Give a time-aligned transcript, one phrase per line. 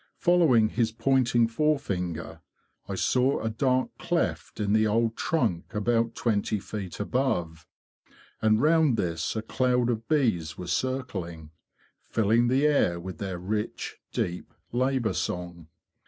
[0.17, 2.41] Following his pointing fore finger,
[2.89, 7.67] I saw a dark cleft in the old trunk about twenty feet above;
[8.41, 11.51] and round this a cloud of bees was circling,
[12.01, 15.67] filling the air with their rich deep labour song.